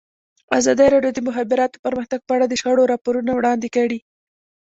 [0.57, 3.99] ازادي راډیو د د مخابراتو پرمختګ په اړه د شخړو راپورونه وړاندې کړي.